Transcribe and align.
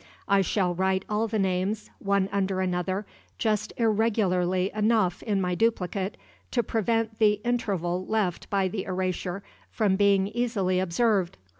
I 0.27 0.41
shall 0.41 0.73
write 0.73 1.05
all 1.07 1.27
the 1.27 1.37
names, 1.37 1.91
one 1.99 2.27
under 2.31 2.59
another, 2.59 3.05
just 3.37 3.71
irregularly 3.77 4.71
enough 4.73 5.21
in 5.21 5.39
my 5.39 5.53
duplicate 5.53 6.17
to 6.49 6.63
prevent 6.63 7.19
the 7.19 7.33
interval 7.45 8.03
left 8.07 8.49
by 8.49 8.67
the 8.67 8.85
erasure 8.85 9.43
from 9.69 9.97
being 9.97 10.27
easily 10.29 10.79
observed. 10.79 11.37